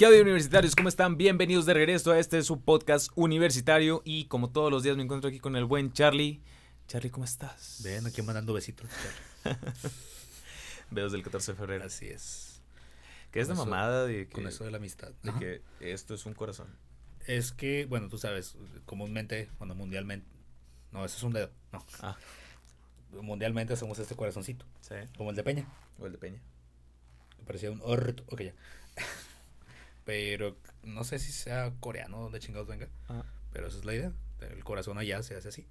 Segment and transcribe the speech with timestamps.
[0.00, 0.74] ¿Qué audio universitarios?
[0.74, 1.18] ¿Cómo están?
[1.18, 5.28] Bienvenidos de regreso a este su podcast universitario y como todos los días me encuentro
[5.28, 6.40] aquí con el buen Charlie.
[6.88, 7.82] Charlie, ¿cómo estás?
[7.84, 8.88] Ven, aquí mandando besitos.
[10.90, 11.84] Veos del 14 de febrero.
[11.84, 12.62] Así es.
[13.30, 15.10] Que es la mamada de que, Con eso de la amistad.
[15.22, 15.38] de Ajá.
[15.38, 16.68] que esto es un corazón.
[17.26, 18.56] Es que, bueno, tú sabes,
[18.86, 20.26] comúnmente, bueno, mundialmente.
[20.92, 21.50] No, ese es un dedo.
[21.72, 21.84] No.
[22.00, 22.16] Ah.
[23.20, 24.64] Mundialmente hacemos este corazoncito.
[24.80, 24.94] Sí.
[25.18, 25.66] Como el de Peña.
[25.98, 26.40] O el de Peña.
[27.44, 28.24] Parecía un orto.
[28.28, 28.54] Ok, ya.
[30.04, 32.88] Pero no sé si sea coreano o de chingados venga.
[33.08, 34.12] Ah, Pero esa es la idea.
[34.40, 35.66] El corazón allá se hace así.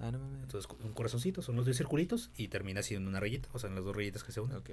[0.00, 0.42] ah no mames.
[0.42, 3.48] Entonces, un corazoncito son los dos circulitos y termina así en una rayita.
[3.52, 4.56] O sea, en las dos rayitas que se unen.
[4.58, 4.68] Ok.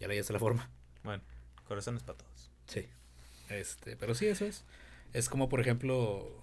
[0.00, 0.70] Ya le hallaste la forma.
[1.02, 1.22] Bueno,
[1.66, 2.50] corazones para todos.
[2.66, 2.86] Sí.
[3.48, 4.64] Este, pero sí, eso es.
[5.14, 6.42] Es como, por ejemplo.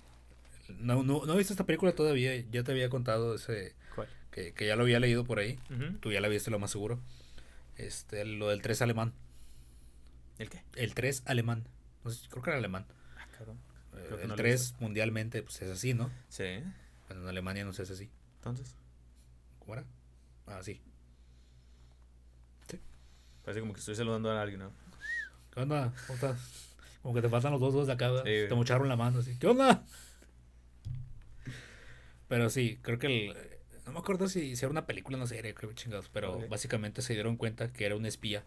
[0.79, 2.35] No, no, no he visto esta película todavía.
[2.51, 3.73] Ya te había contado ese.
[3.95, 4.07] ¿Cuál?
[4.31, 5.59] Que, que ya lo había leído por ahí.
[5.71, 5.97] Ujú.
[5.99, 6.99] Tú ya la viste, lo más seguro.
[7.77, 9.13] Este, lo del 3 alemán.
[10.39, 10.63] ¿El qué?
[10.75, 11.67] El 3 alemán.
[12.03, 12.87] No sé, creo que era alemán.
[13.17, 13.59] Ah, cabrón.
[13.93, 16.09] Eh, el no lo he 3 mundialmente, pues es así, ¿no?
[16.29, 16.63] Sí.
[17.07, 18.09] Bueno, en Alemania no se hace así.
[18.37, 18.75] Entonces,
[19.59, 19.85] ¿Cómo era?
[20.47, 20.81] Ah, sí.
[23.43, 24.71] parece como que estoy saludando a alguien, ¿no?
[25.51, 25.93] ¿Qué onda?
[26.07, 26.75] ¿Cómo estás?
[27.01, 28.09] Como que te faltan los dos dedos de acá.
[28.23, 29.37] Sí, te mocharon la mano así.
[29.37, 29.83] ¿Qué onda?
[32.27, 33.37] Pero sí, creo que el.
[33.85, 36.09] No me acuerdo si, si era una película o una serie, creo que chingados.
[36.09, 38.43] Pero básicamente se dieron cuenta que era un espía.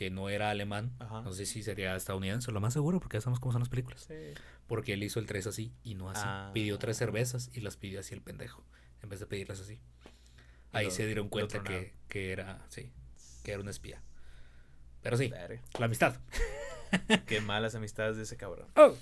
[0.00, 0.96] Que no era alemán.
[0.98, 1.20] Ajá.
[1.20, 4.06] No sé si sería estadounidense, lo más seguro, porque ya sabemos cómo son las películas.
[4.08, 4.14] Sí.
[4.66, 6.22] Porque él hizo el 3 así y no así.
[6.24, 6.50] Ah.
[6.54, 8.64] Pidió tres cervezas y las pidió así el pendejo.
[9.02, 9.78] En vez de pedirlas así.
[10.72, 12.64] Ahí lo- se dieron cuenta que, que era.
[12.70, 12.90] Sí.
[13.44, 14.02] Que era un espía.
[15.02, 15.30] Pero sí,
[15.78, 16.16] la amistad.
[17.26, 18.68] Qué malas amistades de ese cabrón.
[18.76, 18.94] Oh.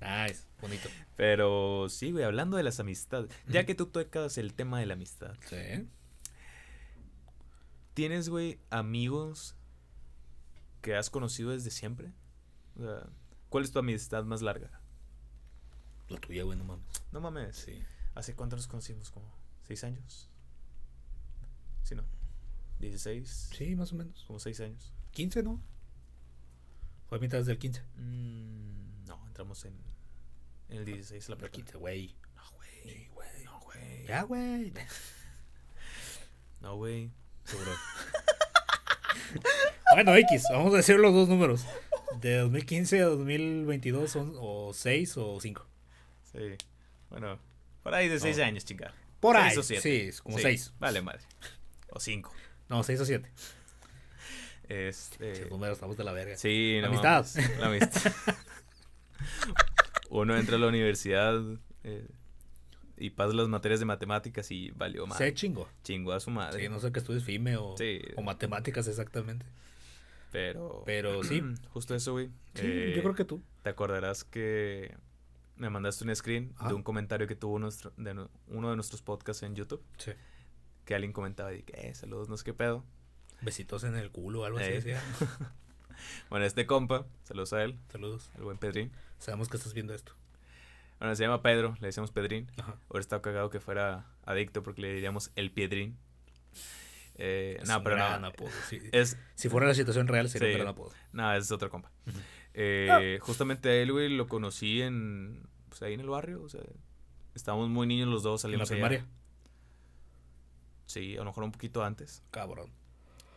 [0.00, 0.88] Nice, bonito.
[1.16, 4.94] Pero sí, güey, hablando de las amistades, ya que tú tocas el tema de la
[4.94, 5.86] amistad, Sí.
[7.92, 9.54] ¿tienes, güey, amigos
[10.80, 12.12] que has conocido desde siempre?
[12.78, 13.08] O sea,
[13.48, 14.80] ¿cuál es tu amistad más larga?
[16.08, 16.86] La tuya, güey, no mames.
[17.12, 17.82] No mames, Sí.
[18.14, 19.10] ¿hace cuánto nos conocimos?
[19.10, 19.32] ¿Como
[19.66, 20.28] seis años?
[21.82, 22.04] ¿Sí, no?
[22.80, 23.24] ¿16?
[23.24, 24.24] Sí, más o menos.
[24.24, 24.92] Como seis años.
[25.12, 25.60] 15, ¿no?
[27.08, 27.82] Fue a mitad del 15.
[27.96, 29.74] Mm, no, entramos en,
[30.68, 31.52] en el 16 la prepa.
[31.52, 32.16] 15, güey.
[32.36, 33.10] No, güey.
[33.44, 34.06] No, güey.
[34.06, 34.72] Ya, güey.
[36.60, 37.10] No, güey.
[37.44, 37.70] Seguro.
[39.94, 41.64] bueno, X, vamos a decir los dos números.
[42.20, 45.66] De 2015 a 2022 son o 6 o 5.
[46.32, 46.38] Sí.
[47.08, 47.38] Bueno,
[47.82, 48.44] por ahí de seis No.
[48.44, 48.92] años, chingar.
[49.20, 49.58] Por Seis ahí.
[49.58, 50.12] o siete.
[50.12, 50.72] Sí, como Sí, 6.
[50.78, 51.20] Vale, madre.
[51.90, 52.32] O cinco.
[52.68, 53.30] No, 6 o 7.
[54.68, 55.40] Este.
[55.42, 56.36] Los números estamos de la verga.
[56.36, 57.26] Sí, no Amistad.
[57.34, 58.12] mames, La amistad.
[60.10, 61.40] Uno entra a la universidad
[61.84, 62.06] eh,
[62.96, 65.18] y pasa las materias de matemáticas y valió más.
[65.18, 65.68] Se chingo.
[65.82, 66.62] Chingó a su madre.
[66.62, 68.00] Sí, no sé qué estudies FIME o, Sí.
[68.16, 69.44] o matemáticas exactamente.
[70.30, 70.82] Pero.
[70.86, 71.42] Pero sí.
[71.70, 72.28] Justo eso, güey.
[72.54, 73.42] Sí, Eh, yo creo que tú.
[73.62, 74.96] Te acordarás que
[75.56, 76.68] me mandaste un screen Ajá.
[76.68, 79.82] de un comentario que tuvo nuestro, de uno de nuestros podcasts en YouTube.
[79.98, 80.12] Sí.
[80.84, 82.84] Que alguien comentaba y que, eh, saludos, no sé qué pedo.
[83.42, 84.68] Besitos en el culo o algo así.
[84.70, 84.74] Eh.
[84.74, 85.02] decía.
[86.30, 88.30] Bueno, este compa, saludos a él, Saludos.
[88.36, 88.90] el buen Pedrín.
[89.18, 90.14] Sabemos que estás viendo esto.
[90.98, 92.50] Bueno, se llama Pedro, le decíamos Pedrín.
[92.56, 92.76] Ajá.
[92.88, 95.98] Ahora está cagado que fuera adicto porque le diríamos el Piedrín.
[97.22, 98.28] Eh, Es no, pero gran no.
[98.28, 98.80] apodo, sí.
[98.92, 100.54] Es, Si fuera la situación real, sería Sí.
[100.54, 100.90] un gran apodo.
[101.12, 101.90] no, es otro compa.
[102.54, 106.62] Eh, Justamente a él, güey, lo conocí en, pues ahí en el barrio, o sea,
[107.34, 108.76] estábamos muy niños los dos, En la salimos allá.
[108.76, 109.06] primaria.
[110.86, 112.22] Sí, a lo mejor un poquito antes.
[112.30, 112.70] Cabrón.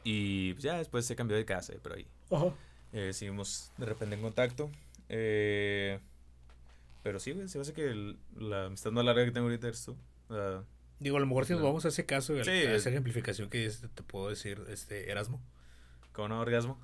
[0.03, 2.47] Y pues, ya después se cambió de casa, pero ahí Ajá.
[2.93, 4.71] eh, seguimos de repente en contacto.
[5.09, 5.99] Eh,
[7.03, 9.67] pero sí, güey, se me hace que el- la amistad más larga que tengo ahorita
[9.69, 9.95] es tú.
[10.29, 10.63] O sea,
[11.03, 13.69] Digo, a lo mejor si nos vamos a ese caso, Sí, esa es- ejemplificación que
[13.93, 15.41] te puedo decir, este, Erasmo.
[16.13, 16.79] con un orgasmo.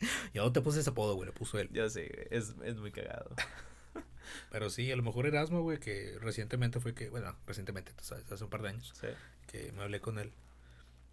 [0.34, 1.68] Yo no te puse ese apodo, güey, le puso él.
[1.72, 3.34] Ya sé, es, es muy cagado.
[4.50, 8.30] Pero sí, a lo mejor Erasmo, güey, que recientemente fue que, bueno, recientemente, tú sabes,
[8.30, 9.06] hace un par de años, Sí,
[9.46, 10.32] que me hablé con él.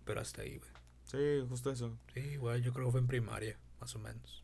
[0.06, 0.72] Pero hasta ahí, güey.
[1.06, 1.98] sí, justo eso.
[2.14, 4.44] Sí, güey, yo creo que fue en primaria, más o menos.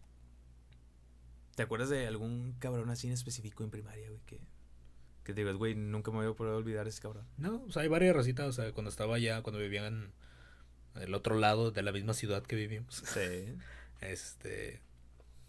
[1.55, 4.21] ¿Te acuerdas de algún cabrón así en específico en primaria, güey?
[4.25, 4.39] Que,
[5.29, 7.25] que te digas, güey, nunca me voy a poder olvidar ese cabrón.
[7.37, 10.11] No, o sea, hay varias racitas, o sea, cuando estaba allá, cuando vivían
[10.95, 12.95] en el otro lado de la misma ciudad que vivimos.
[12.95, 13.55] Sí.
[14.01, 14.79] Este.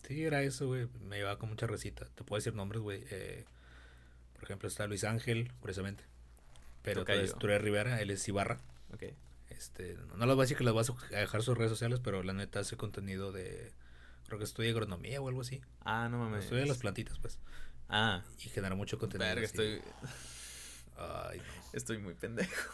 [0.03, 0.89] Sí, era eso, güey.
[0.99, 2.07] Me llevaba con mucha recita.
[2.17, 3.05] Te puedo decir nombres, güey.
[3.13, 3.45] Eh,
[4.35, 6.03] por ejemplo, está Luis Ángel, curiosamente.
[6.83, 7.21] Pero Tocayo.
[7.21, 8.59] es Ture Rivera, él es Ibarra.
[8.93, 9.05] Ok.
[9.51, 10.85] Este, no, no les voy a decir que les voy
[11.15, 13.73] a dejar sus redes sociales, pero la neta hace contenido de.
[14.27, 15.61] Creo que estudia agronomía o algo así.
[15.85, 16.43] Ah, no mames.
[16.43, 17.39] Estudia las plantitas, pues.
[17.91, 18.23] Ah.
[18.39, 19.29] Y generar mucho contenido.
[19.29, 19.81] Verga, estoy.
[20.97, 21.45] Ay, no.
[21.73, 22.73] Estoy muy pendejo.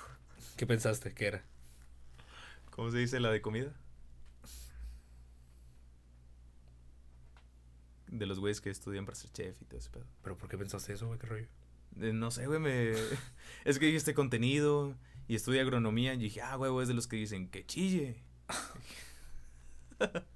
[0.57, 1.45] ¿Qué pensaste que era?
[2.71, 3.75] ¿Cómo se dice la de comida?
[8.09, 10.07] De los güeyes que estudian para ser chef y todo ese pedo.
[10.23, 11.19] ¿Pero por qué pensaste eso, güey?
[11.19, 11.47] ¿Qué rollo?
[12.01, 12.91] Eh, no sé, güey, me...
[13.65, 14.95] es que dijiste contenido
[15.29, 18.23] y estudié agronomía y dije, ah, güey, es de los que dicen que chille.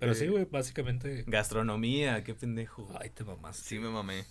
[0.00, 1.24] Pero Eh, sí, güey, básicamente.
[1.26, 2.88] Gastronomía, qué pendejo.
[3.00, 3.56] Ay, te mamás.
[3.56, 4.24] Sí me mamé.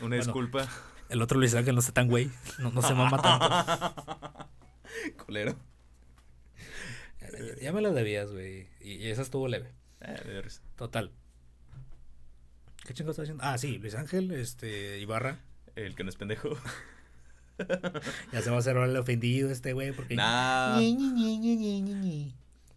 [0.00, 0.16] Una Bueno.
[0.16, 0.68] disculpa.
[1.08, 2.30] El otro Luis Ángel no está tan güey.
[2.58, 4.48] No, no se mama tanto.
[5.26, 5.56] Culero.
[7.20, 7.28] Ya,
[7.60, 8.68] ya- me lo debías, güey.
[8.80, 9.72] Y, y esa estuvo leve.
[10.00, 10.42] Eh.
[10.76, 11.10] Total.
[12.86, 13.44] ¿Qué chingo está haciendo?
[13.44, 15.38] Ah, sí, Luis Ángel, este, Ibarra.
[15.76, 16.50] El que no es pendejo.
[18.32, 20.16] Ya se va a hacer el ofendido este güey porque...
[20.16, 20.80] Nah.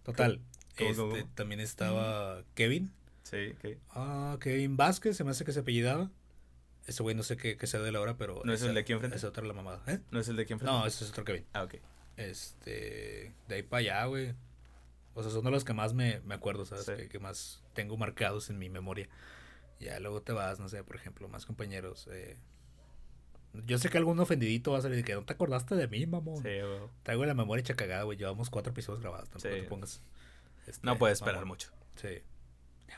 [0.04, 0.40] Total.
[0.78, 1.30] ¿Cómo, este?
[1.36, 2.92] También estaba Kevin.
[3.24, 3.78] Sí, ok.
[3.92, 6.10] Ah, Kevin Vázquez, se me hace que se apellidaba.
[6.86, 8.42] Ese güey no sé qué, qué sea de la hora, pero...
[8.46, 9.26] ¿No es esa- el de aquí enfrente?
[9.26, 9.82] Otra la mamada.
[9.88, 10.00] ¿Eh?
[10.12, 10.72] ¿No es el de aquí enfrente?
[10.78, 11.46] No, ese es otro Kevin.
[11.54, 11.76] Ah, ok.
[12.18, 14.36] Este, de ahí para allá, güey.
[15.16, 16.86] O sea, son de los que más me, me acuerdo, ¿sabes?
[16.86, 16.94] Sí.
[16.96, 19.08] Que, que más tengo marcados en mi memoria.
[19.80, 22.08] Ya luego te vas, no sé, por ejemplo, más compañeros.
[22.12, 22.38] eh,
[23.66, 26.06] Yo sé que algún ofendidito va a salir de que no te acordaste de mí,
[26.06, 26.38] mamón.
[26.44, 26.80] Sí, güey.
[27.04, 28.18] Traigo la memoria hecha cagada, güey.
[28.18, 29.30] Llevamos cuatro episodios grabados.
[29.30, 29.62] Tampoco Sí.
[29.62, 30.02] te pongas.
[30.68, 31.72] Este, No puedes esperar mucho.
[31.96, 32.22] Sí.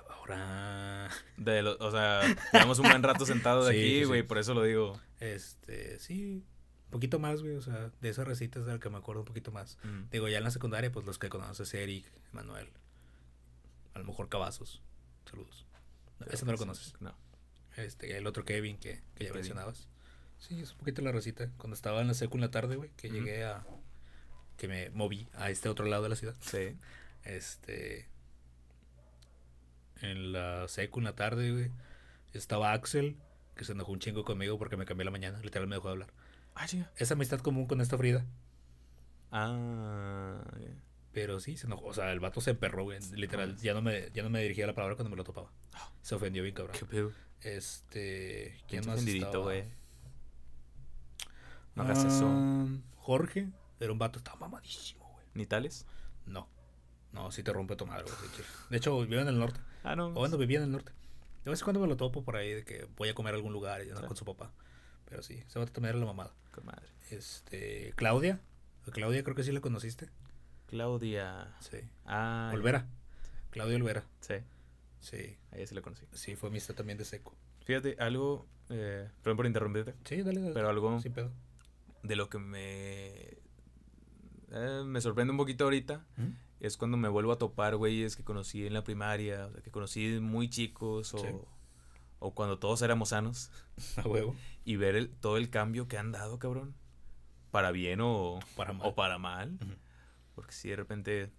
[0.09, 1.09] Ahora.
[1.37, 2.21] De lo- o sea,
[2.53, 4.03] llevamos un buen rato sentado de Sí, aquí, sí.
[4.05, 4.99] güey, por eso lo digo.
[5.19, 6.43] Este, sí.
[6.85, 7.55] Un poquito más, güey.
[7.55, 9.77] O sea, de esas recitas de las que me acuerdo un poquito más.
[9.83, 10.09] Mm.
[10.11, 12.69] Digo, ya en la secundaria, pues los que conoces, Eric, Manuel.
[13.93, 14.81] A lo mejor Cavazos.
[15.29, 15.65] Saludos.
[16.19, 16.93] No, ese no lo conoces.
[16.99, 17.15] No.
[17.75, 19.33] Este, el otro Kevin que, que ya Kevin.
[19.35, 19.87] mencionabas.
[20.39, 21.49] Sí, es un poquito la recita.
[21.57, 23.65] Cuando estaba en la secu en la tarde, güey, que llegué a.
[24.57, 26.35] que me moví a este otro lado de la ciudad.
[26.41, 26.75] Sí.
[27.27, 28.07] Este.
[30.01, 31.71] En la secu en la tarde, güey.
[32.33, 33.17] Estaba Axel,
[33.55, 35.39] que se enojó un chingo conmigo porque me cambié la mañana.
[35.41, 36.13] Literal me dejó de hablar.
[36.55, 36.91] Ah, chinga.
[36.95, 38.25] Esa amistad común con esta Frida.
[39.31, 40.41] Ah.
[41.11, 41.87] Pero sí, se enojó.
[41.87, 42.99] O sea, el vato se emperró, güey.
[43.13, 45.51] Literal, ya no me, ya no me dirigía la palabra cuando me lo topaba.
[46.01, 46.77] Se ofendió bien, cabrón.
[46.79, 47.11] qué pedo.
[47.41, 48.57] Este.
[48.67, 49.05] ¿Quién más?
[49.05, 49.43] estaba?
[49.43, 49.65] güey.
[51.75, 52.27] No hagas eso.
[52.27, 53.49] Ah, Jorge.
[53.79, 55.25] Era un vato, estaba mamadísimo, güey.
[55.33, 55.85] ¿Ni tales?
[56.25, 56.47] No.
[57.17, 58.31] No, sí te rompe tu madre, güey.
[58.69, 58.99] de hecho.
[59.01, 59.59] Vivía en el norte.
[59.83, 60.07] Ah, no.
[60.07, 60.91] O bueno, vivía en el norte.
[61.43, 63.37] De vez en cuando me lo topo por ahí de que voy a comer a
[63.37, 63.91] algún lugar y Sí.
[64.07, 64.51] con su papá.
[65.05, 66.33] Pero sí, ese vato también era la mamada.
[66.51, 66.85] Con madre.
[67.09, 67.93] Este.
[67.95, 68.39] Claudia.
[68.87, 70.09] A Claudia creo que sí la conociste.
[70.67, 71.55] Claudia.
[71.61, 71.77] Sí.
[72.05, 72.51] Ah.
[72.53, 72.87] Olvera.
[73.51, 74.03] Claudia Olvera.
[74.19, 74.35] Sí,
[74.99, 75.37] Sí.
[75.51, 76.05] ahí sí la conocí.
[76.11, 77.33] Sí, fue amistad también de seco.
[77.65, 78.45] Fíjate, algo.
[78.69, 79.95] Eh, perdón por interrumpirte.
[80.03, 80.53] Sí, dale, dale.
[80.53, 81.31] Pero algo Sin pedo.
[82.03, 83.37] de lo que me.
[84.51, 86.05] eh, me sorprende un poquito ahorita.
[86.17, 86.27] ¿Mm?
[86.59, 89.69] Es cuando me vuelvo a topar güeyes que conocí en la primaria, o sea, que
[89.71, 91.27] conocí muy chicos, o, Sí.
[92.19, 93.51] o cuando todos éramos sanos,
[93.97, 94.35] A huevo.
[94.65, 96.73] y ver el, todo el cambio que han dado, cabrón.
[97.51, 98.87] Para bien o, Para mal.
[98.87, 99.57] o para mal.
[100.35, 101.31] Porque si de repente,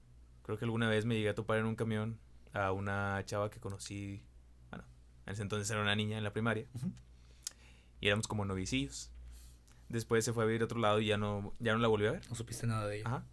[0.43, 2.19] creo que alguna vez me llegué a topar en un camión
[2.53, 4.23] a una chava que conocí,
[4.71, 4.85] bueno,
[5.27, 6.67] en ese entonces era una niña en la primaria,
[8.01, 9.11] y éramos como novicillos.
[9.89, 12.07] Después se fue a vivir a otro lado y ya no, ya no la volví
[12.07, 12.29] a ver.
[12.29, 13.07] No supiste nada de ella.
[13.07, 13.25] Ajá.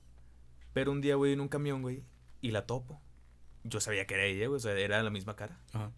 [0.75, 2.03] Pero un día, güey, en un camión, güey,
[2.41, 3.01] y la topo.
[3.63, 5.57] Yo sabía que era ella, güey, o sea, era la misma cara.
[5.71, 5.91] Ajá.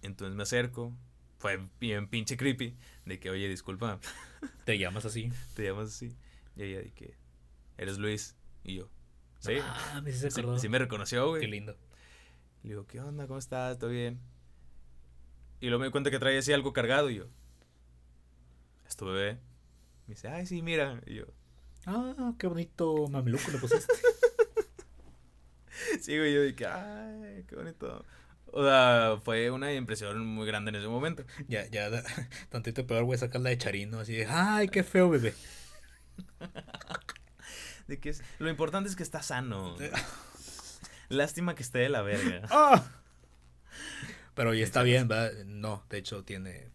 [0.00, 0.96] Entonces me acerco.
[1.38, 2.74] Fue bien pinche creepy.
[3.04, 4.00] De que, oye, disculpa,
[4.64, 5.30] Te llamas así.
[5.54, 6.16] te llamas así.
[6.56, 7.18] Y ella de que,
[7.76, 8.34] eres Luis.
[8.64, 8.88] Y yo,
[9.40, 9.56] sí.
[9.60, 10.58] Ah, me se Sí, acordó.
[10.58, 11.42] sí me reconoció, güey.
[11.42, 11.76] Qué lindo.
[12.62, 13.26] Le digo, ¿qué onda?
[13.26, 13.78] ¿Cómo estás?
[13.78, 14.18] ¿Todo bien?
[15.60, 17.26] Y luego me di cuenta que traía así algo cargado y yo,
[18.86, 19.34] ¿es tu bebé?
[20.06, 21.00] Me dice, ay, sí, mira.
[21.06, 21.26] Y yo,
[21.86, 23.92] Ah, qué bonito mameluco le pusiste.
[26.00, 28.04] sí, güey, yo dije, ay, qué bonito.
[28.46, 31.24] O sea, fue una impresión muy grande en ese momento.
[31.48, 31.90] ya, ya,
[32.50, 35.34] tantito peor, güey, sacar la de Charino, así de, ay, qué feo, bebé.
[37.88, 39.76] De que es, lo importante es que está sano.
[41.08, 42.42] Lástima que esté de la verga.
[42.50, 42.84] ¡Ah!
[44.34, 45.44] Pero ya está bien, ¿verdad?
[45.44, 46.70] No, de hecho tiene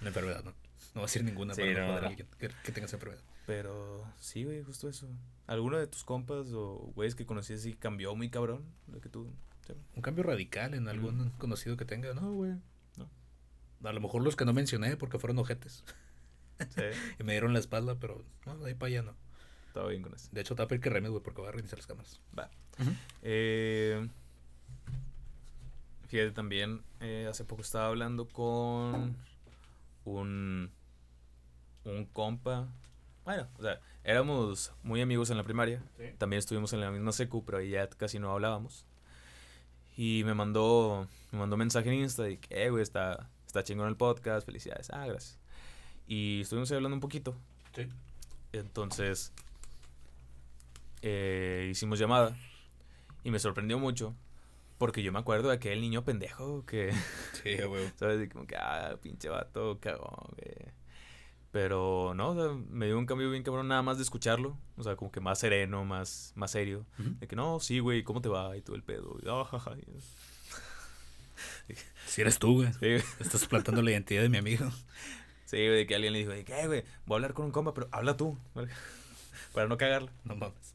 [0.00, 0.52] una enfermedad, ¿no?
[0.94, 2.96] No va a decir ninguna Sí, para no joder a alguien que, que tenga esa
[2.96, 3.22] enfermedad.
[3.46, 5.08] Pero sí, güey, justo eso.
[5.46, 8.64] ¿Alguno de tus compas o güeyes que conocías y cambió muy cabrón?
[8.90, 9.28] Lo que tú.
[9.66, 9.72] sí.
[9.96, 11.30] Un cambio radical en algún Mm.
[11.38, 12.52] conocido que tenga, no, güey.
[12.96, 13.08] No.
[13.88, 15.84] A lo mejor los que no mencioné porque fueron ojetes
[16.58, 16.82] Sí,
[17.20, 19.14] y me dieron la espalda, pero no, de ahí para allá no.
[19.66, 20.28] estaba bien con eso.
[20.30, 22.20] De hecho, tapa el que remes, güey, porque va a reiniciar las cámaras.
[22.38, 22.48] Va.
[23.22, 24.08] Eh,
[26.08, 29.16] fíjate también, eh, hace poco estaba hablando con
[30.04, 30.70] un,
[31.84, 32.68] un compa.
[33.24, 35.82] Bueno, o sea, éramos muy amigos en la primaria.
[35.96, 36.04] Sí.
[36.18, 38.86] También estuvimos en la misma secu, pero ahí ya casi no hablábamos.
[39.96, 43.88] Y me mandó, me mandó mensaje en Insta de que, eh, güey, está, está chingón
[43.88, 44.90] el podcast, felicidades.
[44.90, 45.38] Ah, gracias.
[46.06, 47.34] Y estuvimos ahí hablando un poquito.
[47.74, 47.88] Sí.
[48.52, 49.32] Entonces,
[51.02, 52.36] eh, hicimos llamada
[53.24, 54.14] y me sorprendió mucho
[54.78, 56.92] Porque yo me acuerdo de aquel niño pendejo que,
[57.42, 57.90] Sí, güey.
[57.96, 58.18] ¿sabes?
[58.18, 60.72] De como que, ah, pinche vato, cagón, güey.
[61.54, 64.58] Pero, no, o sea, me dio un cambio bien cabrón nada más de escucharlo.
[64.76, 66.84] O sea, como que más sereno, más, más serio.
[66.98, 68.56] De que, no, sí, güey, ¿cómo te va?
[68.56, 69.16] Y todo el pedo.
[69.22, 69.84] Y, "Ah, jaja", y-
[72.08, 72.72] Si eres tú, güey.
[72.72, 73.06] sí.
[73.20, 74.68] Estás suplantando la identidad de mi amigo.
[75.44, 77.72] Sí, güey, de que alguien le dijo, "Eh, güey, voy a hablar con un compa,
[77.72, 78.36] pero habla tú.
[79.54, 80.10] Para no cagarla.
[80.24, 80.74] No mames.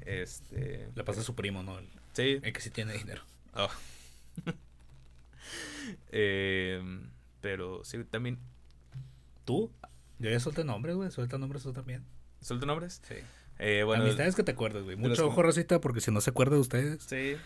[0.00, 0.88] Este.
[0.94, 1.78] Le pasa a su primo, ¿no?
[1.78, 2.40] El, Sí.
[2.42, 3.20] el que sí tiene dinero.
[3.52, 3.68] Ah.
[6.12, 7.10] Em,
[7.42, 8.38] pero sí, también.
[9.44, 9.70] ¿Tú?
[10.18, 11.10] Yo ya solté nombres, güey.
[11.10, 12.04] Suelta nombres tú también.
[12.40, 13.00] ¿Suelta nombres?
[13.08, 13.14] Sí.
[13.58, 14.04] Eh, bueno.
[14.04, 14.96] Amistades que te acuerdas, güey.
[14.96, 17.36] Mucho ojo, Rosita, porque si no se acuerda de ustedes, Sí.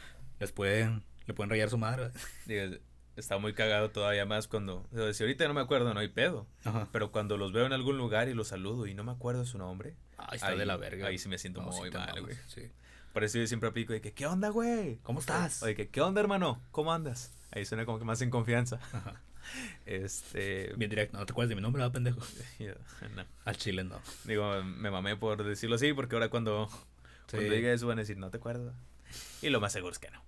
[0.41, 2.11] les pueden, le pueden rayar su madre.
[2.47, 2.77] Digo,
[3.17, 4.87] está muy cagado todavía más cuando.
[4.93, 6.47] o sea, si ahorita no me acuerdo, no hay pedo.
[6.65, 6.89] Ajá.
[6.93, 9.59] Pero cuando los veo en algún lugar y los saludo y no me acuerdo su
[9.59, 11.07] nombre, Ahí está Ahí- de la verga.
[11.07, 12.37] ahí sí me siento No, muy mal, güey.
[12.49, 12.63] Sí.
[13.13, 14.97] por eso yo siempre aplico de que, ¿qué onda, güey?
[15.03, 15.63] ¿Cómo estás?
[15.63, 16.61] Oye, que, ¿qué onda, hermano?
[16.73, 17.33] ¿Cómo andas?
[17.53, 18.81] Ahí suena como que más en confianza.
[18.93, 19.21] Ajá.
[19.87, 20.73] Este.
[20.76, 21.19] Bien directo.
[21.19, 22.21] No te acuerdas de mi nombre, ¿verdad, pendejo?
[22.59, 22.73] yo,
[23.14, 23.25] no.
[23.45, 24.00] Al chile no.
[24.25, 26.69] Digo, me mamé por decirlo así, porque ahora cuando,
[27.31, 28.75] cuando diga eso van a decir, no te acuerdas.
[29.43, 30.23] Y lo más seguro es que no.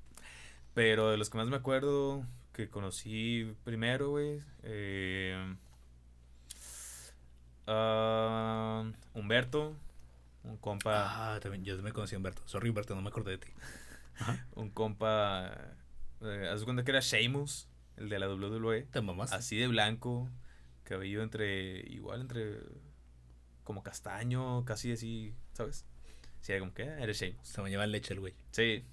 [0.75, 5.57] Pero de los que más me acuerdo, que conocí primero, güey, eh,
[7.67, 8.85] ah,
[9.15, 9.77] Humberto,
[10.45, 11.65] un compa, Ah, también.
[11.65, 12.43] Yo me conocí a Humberto.
[12.47, 13.49] Sorry, Humberto, no me acordé de ti.
[14.55, 15.55] un compa,
[16.23, 19.33] eh, haz cuenta que era Sheamus, el de la WWE, Te mamás.
[19.33, 20.29] así de blanco,
[20.85, 22.59] cabello entre, igual entre,
[23.65, 25.85] como castaño, casi así, ¿sabes?
[26.41, 27.47] Sí, era como que, ah, eres Sheamus.
[27.47, 28.35] Se me lleva leche el güey.
[28.51, 28.85] Sí,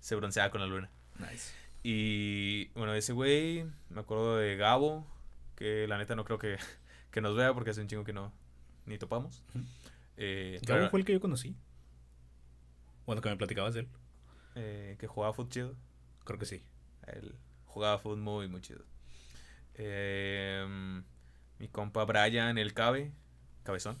[0.00, 0.90] se bronceaba con la luna.
[1.18, 1.52] Nice.
[1.82, 5.06] Y bueno, ese güey, me acuerdo de Gabo,
[5.56, 6.56] que la neta no creo que,
[7.10, 8.32] que nos vea porque hace un chingo que no,
[8.86, 9.42] ni topamos.
[10.16, 11.56] Eh, Gabo pero, fue el que yo conocí.
[13.04, 13.88] Bueno, que me platicabas de él.
[14.54, 15.76] eh, que jugaba fútbol chido.
[16.24, 16.62] Creo que sí.
[17.06, 17.34] Él
[17.74, 18.84] jugaba fútbol muy, muy chido.
[19.74, 20.64] Eh,
[21.58, 23.10] mi compa Brian, el cabe,
[23.64, 23.98] cabezón.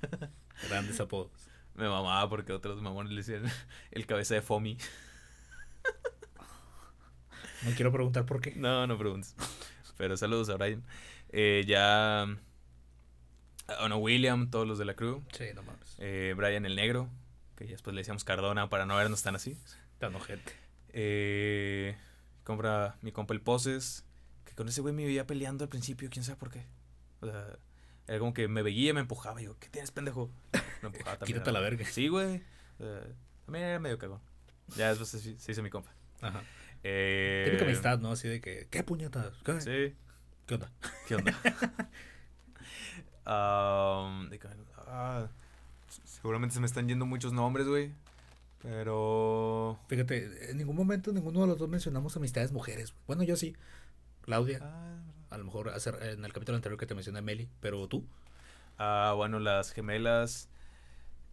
[0.68, 1.30] Grandes apodos.
[1.74, 3.44] Me mamaba porque otros mamones le decían
[3.90, 4.78] el cabeza de Fomi.
[7.64, 8.54] No quiero preguntar por qué.
[8.56, 9.34] No, no preguntes.
[9.98, 10.82] Pero saludos a Brian.
[11.30, 12.26] Eh, ya.
[13.80, 15.22] Bueno, William, todos los de la crew.
[15.32, 15.96] Sí, no mames.
[15.98, 17.08] Eh, Brian el Negro,
[17.56, 19.56] que ya después le decíamos Cardona para no vernos tan así.
[19.98, 20.52] Tan ojete.
[20.96, 21.96] Eh,
[22.44, 24.04] compra mi compa el Poses,
[24.44, 26.66] que con ese güey me veía peleando al principio, quién sabe por qué.
[27.20, 27.58] O sea,
[28.06, 29.40] era como que me veía y me empujaba.
[29.42, 30.30] Y yo, ¿qué tienes, pendejo?
[30.82, 31.38] Me empujaba también.
[31.38, 31.84] Quítate la verga.
[31.86, 32.42] Sí, güey.
[32.78, 33.02] Sea,
[33.46, 34.20] también era medio cagón.
[34.76, 35.92] Ya después se, se hizo mi compa.
[36.20, 36.42] Ajá.
[36.82, 38.12] Eh, Típica amistad, ¿no?
[38.12, 39.32] Así de que, ¿qué puñetas?
[39.42, 39.96] ¿Qué, Sí.
[40.46, 40.70] ¿Qué onda?
[41.08, 41.32] ¿Qué onda?
[43.24, 44.38] Am, de
[44.86, 45.28] ah,
[46.04, 47.94] seguramente se me están yendo muchos nombres, güey.
[48.64, 49.78] Pero.
[49.88, 52.94] Fíjate, en ningún momento ninguno de los dos mencionamos amistades mujeres.
[53.06, 53.54] Bueno, yo sí.
[54.22, 57.86] Claudia, Ah, a lo mejor hace- en el capítulo anterior que te mencioné Meli, pero
[57.88, 58.06] tú.
[58.78, 60.48] ah, bueno, las gemelas.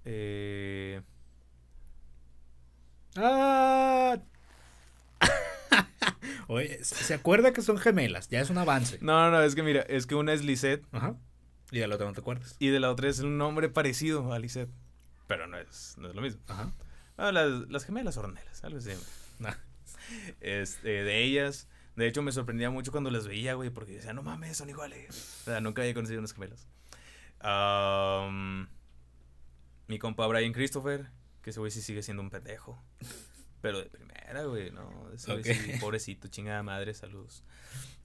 [0.04, 1.02] Eh,
[3.16, 4.18] ¡Ah!
[6.48, 8.28] Oye, ¿se acuerda que son gemelas?
[8.28, 8.98] Ya es un avance.
[9.02, 11.16] no, no, no, es que mira, es que una es Lisette Ajá.
[11.72, 12.58] Y de la otra no te acuerdas.
[12.60, 14.70] y de la otra es un nombre parecido a Lisette.
[15.28, 16.42] Pero no es, no es lo mismo.
[16.50, 16.72] Ajá.
[17.22, 18.92] Ah, las, las gemelas hornelas, algo así.
[20.42, 21.68] Este, de ellas.
[21.96, 25.40] De hecho, me sorprendía mucho cuando las veía, güey, porque decía, no mames, son iguales.
[25.42, 26.68] O sea, nunca había conocido unas gemelas.
[29.88, 31.12] Mi compa Brian Christopher,
[31.44, 32.82] que ese güey sí sigue siendo un pendejo.
[33.62, 35.12] Pero de primera, güey, no.
[35.14, 37.44] Ese güey sí, pobrecito, chingada madre, saludos.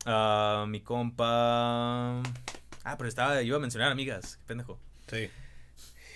[0.05, 2.21] Ah, mi compa.
[2.85, 4.79] Ah, pero estaba, iba a mencionar amigas, qué pendejo.
[5.09, 5.31] Sí.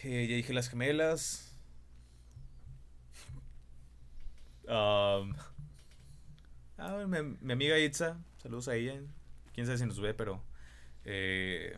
[0.04, 1.49] Eh, ya dije las gemelas.
[4.70, 5.34] Um,
[6.78, 9.00] ah, bueno, mi, mi amiga Itza, saludos a ella.
[9.52, 10.42] Quién sabe si nos ve, pero.
[11.04, 11.76] eh,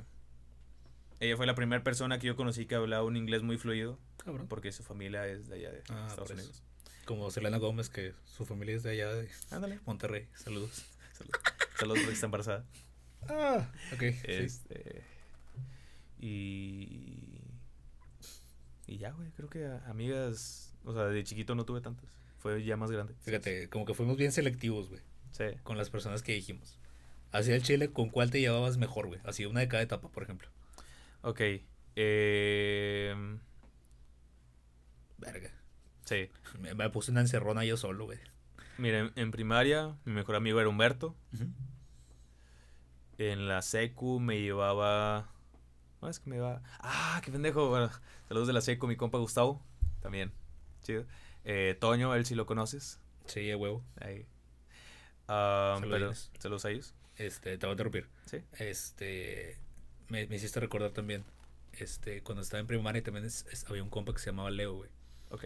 [1.20, 4.48] ella fue la primera persona que yo conocí que hablaba un inglés muy fluido, Cabrón.
[4.48, 6.30] porque su familia es de allá de Ah, Estados.
[6.32, 6.62] Unidos.
[7.04, 9.78] Como Selena Gómez, que su familia es de allá de Ándale.
[9.86, 10.28] Monterrey.
[10.34, 10.84] Saludos.
[11.12, 11.40] Saludos,
[11.78, 12.64] saludos porque está embarazada.
[13.28, 14.00] Ah, ok.
[14.00, 14.16] sí.
[14.24, 15.04] Este.
[16.18, 17.40] Y.
[18.86, 20.74] Y ya, güey, creo que a- amigas.
[20.84, 22.10] O sea, de chiquito no tuve tantas.
[22.42, 23.14] Fue ya más grande.
[23.20, 25.44] Fíjate, como que fuimos bien selectivos, güey, Sí.
[25.62, 26.78] con las personas que dijimos.
[27.30, 29.20] Hacia el Chile, ¿con cuál te llevabas mejor, güey?
[29.24, 30.48] Así, una de cada etapa, por ejemplo.
[31.22, 31.40] Ok.
[31.94, 33.14] Eh,
[35.18, 35.50] Verga.
[36.04, 36.28] sí.
[36.58, 38.18] Me, me puse una encerrona yo solo, güey.
[38.76, 41.14] Mira, en, en primaria, mi mejor amigo era Humberto.
[43.18, 45.30] En la secu me llevaba.
[46.00, 46.62] No, es que me llevaba.
[46.80, 47.68] Ah, qué pendejo.
[47.68, 47.90] Bueno,
[48.26, 49.62] saludos de la secu, mi compa Gustavo.
[50.00, 50.32] También.
[50.82, 51.04] Chido.
[51.44, 52.98] Eh, Toño, él sí lo conoces.
[53.26, 53.84] Sí, a huevo.
[54.00, 54.26] Ahí.
[55.28, 56.30] Ah, pero, Saludines.
[56.38, 56.94] saludos a ellos.
[57.16, 58.08] Este, te voy a interrumpir.
[58.26, 58.38] Sí.
[58.58, 59.58] Este,
[60.08, 61.24] me, me hiciste recordar también.
[61.72, 64.74] Este, cuando estaba en primaria también es- es- había un compa que se llamaba Leo,
[64.74, 64.90] güey.
[65.30, 65.44] Ok.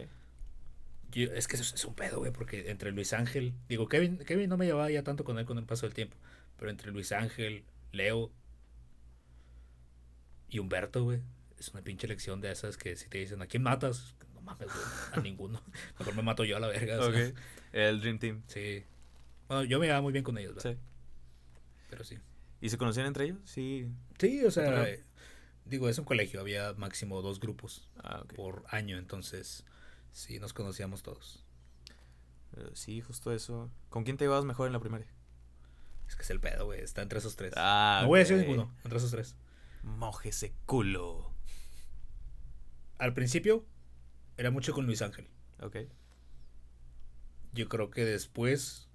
[1.12, 4.19] Yo- es que eso es, es un pedo, güey, porque entre Luis Ángel, digo, Kevin,
[4.19, 6.17] Kevin no me llevaba ya tanto con él con el paso del tiempo,
[6.59, 8.33] pero entre Luis Ángel, Leo
[10.49, 11.21] y Humberto, güey,
[11.59, 14.15] es una pinche lección de esas que si te dicen, ¿a quién matas?
[14.47, 15.61] Mames, güey, a ninguno.
[15.99, 16.99] Mejor me mato yo a la verga.
[17.73, 18.43] El Dream Team.
[18.47, 18.85] sí.
[19.49, 20.73] Bueno, yo me llevaba muy bien con ellos, ¿verdad?
[20.73, 20.79] Sí.
[21.91, 22.19] Pero sí.
[22.61, 23.38] ¿Y se conocían entre ellos?
[23.45, 23.88] Sí.
[24.19, 25.05] Sí, o sea, eh,
[25.65, 29.65] digo, es un colegio, había máximo dos grupos Ah, por año, entonces
[30.11, 31.45] sí nos conocíamos todos.
[32.57, 33.71] Eh, sí, justo eso.
[33.88, 35.07] ¿Con quién te llevabas mejor en la primaria?
[36.09, 37.53] Es que es el pedo, güey, está entre esos tres.
[37.57, 39.37] Ah, no voy a decir ninguno, entre esos tres.
[39.83, 41.33] Moje ese culo.
[42.99, 43.65] Al principio
[44.37, 45.28] era mucho con Luis Ángel.
[45.61, 45.76] Ok.
[47.52, 48.88] Yo creo que después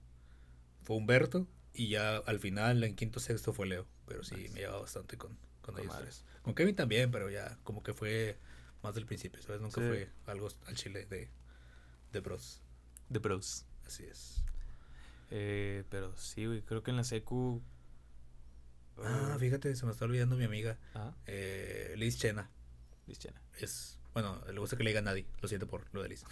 [0.84, 3.88] fue Humberto y ya al final en quinto sexto fue Leo.
[4.06, 4.50] Pero sí, Nice.
[4.54, 6.26] me llevaba bastante con, con Con ellos tres.
[6.44, 8.38] Con Kevin también, pero ya como que fue
[8.84, 9.62] más del principio, ¿sabes?
[9.62, 9.88] Nunca Sí.
[9.88, 11.30] fue algo al chile de,
[12.12, 12.62] de bros.
[13.12, 13.66] The Bros.
[13.86, 14.44] Así es.
[15.32, 16.62] Eh, pero sí, güey.
[16.62, 17.62] Creo que en la secu.
[18.98, 22.50] Ah, eh, fíjate, se me está olvidando mi amiga, Ah, eh, Liz Chena.
[23.08, 23.42] Liz Chena.
[23.60, 25.26] Es, bueno, le gusta que le diga a nadie.
[25.42, 26.24] Lo siento por lo de Liz.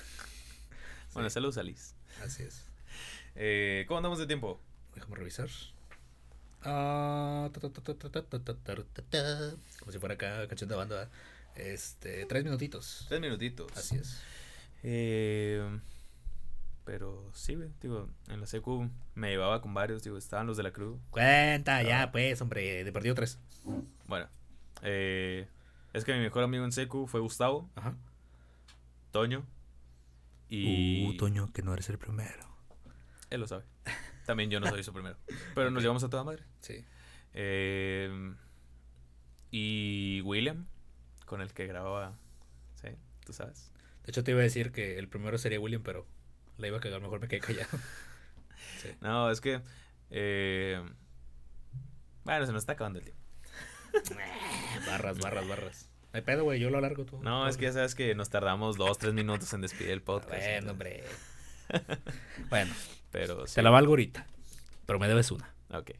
[1.14, 1.96] Bueno, saludos a Liz.
[2.24, 2.66] Así es.
[3.36, 4.60] Eh, ¿Cómo andamos de tiempo?
[4.96, 5.50] Déjame revisar.
[6.62, 7.52] Como
[9.92, 11.10] si fuera acá canción de banda.
[11.56, 13.06] Este, tres minutitos.
[13.08, 13.72] Tres minutitos.
[13.76, 14.22] Así es.
[14.84, 15.80] Eh,
[16.86, 20.72] pero sí, digo, en la secu me llevaba con varios, digo, estaban los de la
[20.72, 21.00] cruz.
[21.12, 23.38] Cuenta, ya, pues, hombre, de perdido tres.
[24.08, 24.28] Bueno,
[24.82, 25.48] eh,
[25.94, 27.96] es que mi mejor amigo en secu fue Gustavo, Ajá.
[29.12, 29.46] Toño.
[30.48, 32.48] Y Uh, Toño, que no eres el primero.
[33.30, 33.64] él lo sabe.
[34.26, 35.18] También yo no soy su primero.
[35.56, 36.44] Pero nos llevamos a toda madre.
[36.60, 36.86] Sí.
[37.34, 38.36] Eh,
[39.52, 40.68] y William,
[41.26, 42.18] con el que grababa.
[42.76, 42.90] Sí,
[43.26, 43.72] tú sabes.
[44.04, 46.06] De hecho, te iba a decir que el primero sería William, pero
[46.58, 47.02] la iba a cagar.
[47.02, 47.70] Mejor me quedé callado.
[48.82, 48.90] Sí.
[49.02, 49.62] No, es que.
[50.10, 50.82] eh,
[52.24, 53.19] bueno, se nos está acabando el tiempo.
[54.88, 55.90] barras, barras, barras.
[56.12, 56.60] No hay pedo, güey.
[56.60, 57.22] Yo lo alargo tú.
[57.22, 60.42] No, es que ya sabes que nos tardamos dos, tres minutos en despedir el podcast.
[60.44, 61.04] Bueno, hombre.
[62.50, 62.74] bueno,
[63.12, 63.56] Pero sí.
[63.56, 64.26] te la valgo ahorita.
[64.86, 65.54] Pero me debes una.
[65.72, 65.92] Ok.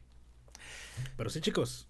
[1.16, 1.86] Pero sí, chicos.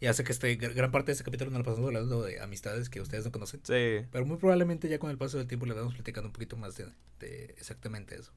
[0.00, 2.40] Ya sé que este, gr- gran parte de este capítulo nos lo pasamos hablando de
[2.40, 3.60] amistades que ustedes no conocen.
[3.64, 4.06] Sí.
[4.10, 6.76] Pero muy probablemente ya con el paso del tiempo le vamos platicando un poquito más
[6.76, 6.86] de,
[7.20, 8.32] de exactamente eso.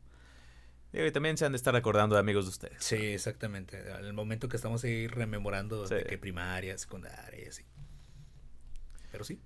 [0.94, 2.84] Digo, Y también se han de estar acordando de amigos de ustedes.
[2.84, 3.92] Sí, exactamente.
[3.92, 5.96] Al momento que estamos ahí rememorando Sí.
[5.96, 7.64] de que primaria, secundaria y así.
[9.12, 9.42] Pero sí,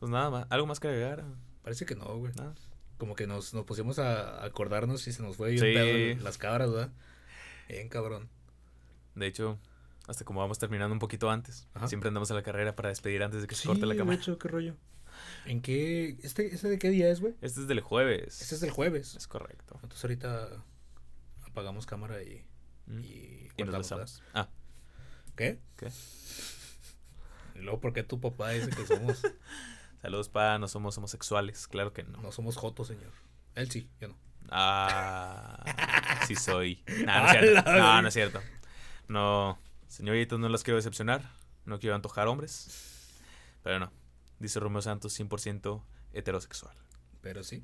[0.00, 0.46] Pues nada más.
[0.50, 1.24] ¿Algo más que agregar?
[1.62, 2.32] parece que no, güey.
[2.36, 2.54] Nada.
[2.98, 5.72] Como que nos, nos pusimos a acordarnos y se nos fue bien Sí.
[5.74, 6.90] pedo las cabras, ¿verdad?
[7.68, 8.28] Bien cabrón.
[9.14, 9.58] De hecho,
[10.06, 11.68] hasta como vamos terminando un poquito antes.
[11.74, 11.86] Ajá.
[11.88, 13.98] Siempre andamos a la carrera para despedir antes de que se Sí, corte la de
[13.98, 14.18] cámara.
[14.18, 14.74] hecho, qué rollo.
[15.46, 16.16] ¿En qué?
[16.22, 17.34] ¿Este, ¿Este de qué día es, güey?
[17.40, 18.40] Este es del jueves.
[18.42, 19.14] Este es del jueves.
[19.16, 19.74] Es correcto.
[19.82, 20.48] Entonces ahorita
[21.46, 22.44] apagamos cámara y,
[22.86, 23.00] Mm.
[23.00, 23.62] y Y.
[24.34, 24.48] Ah,
[25.36, 25.58] ¿Qué?
[25.76, 25.90] ¿qué?
[27.54, 29.22] Y luego, ¿por qué tu papá dice que somos,
[30.02, 30.58] Saludos, pa.
[30.58, 31.66] No somos homosexuales.
[31.68, 32.18] Claro que no.
[32.22, 33.12] no somos jotos, señor?
[33.54, 34.16] Él sí, yo no.
[34.50, 35.64] Ah,
[36.26, 36.82] sí soy.
[37.04, 37.72] No, es cierto.
[37.72, 38.40] No, no es cierto.
[39.08, 41.28] No, señoritas, no las quiero decepcionar.
[41.64, 43.10] No quiero antojar hombres.
[43.62, 43.92] Pero no.
[44.38, 46.74] Dice Romeo Santos, 100% heterosexual.
[47.20, 47.62] Pero sí.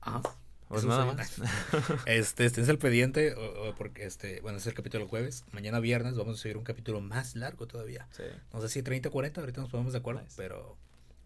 [0.00, 0.22] Ajá.
[0.68, 1.36] Pues nada más.
[2.06, 5.44] Este, este es el pendiente, o- o porque este, bueno, es el capítulo jueves.
[5.52, 8.08] Mañana viernes vamos a seguir un capítulo más largo todavía.
[8.12, 8.22] Sí.
[8.52, 10.34] No sé si 30 o 40, ahorita nos ponemos de acuerdo, Nice.
[10.36, 10.76] pero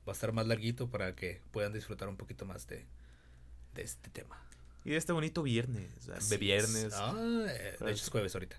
[0.07, 2.87] va a estar más larguito para que puedan disfrutar un poquito más de,
[3.75, 4.43] de este tema.
[4.85, 5.89] Y de este bonito viernes.
[5.99, 6.41] o sea, Así de es.
[6.41, 6.93] viernes.
[6.95, 8.57] Ah, eh, de hecho es jueves ahorita.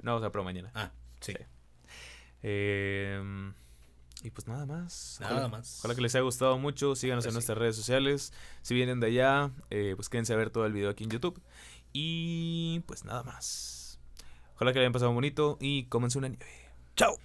[0.00, 0.70] No, o sea, pero mañana.
[0.74, 1.32] Ah, sí.
[1.32, 1.44] Sí.
[2.42, 3.52] Eh,
[4.22, 5.18] y pues nada más.
[5.20, 5.78] Nada Ojalá- más.
[5.80, 6.94] Ojalá que les haya gustado mucho.
[6.94, 7.34] Síganos Pues en sí.
[7.36, 8.32] nuestras redes sociales.
[8.62, 11.40] Si vienen de allá, eh, pues quédense a ver todo el video aquí en YouTube.
[11.92, 13.98] Y pues nada más.
[14.54, 16.46] Ojalá que le hayan pasado bonito y cómense una nieve.
[16.96, 17.16] ¡Chao!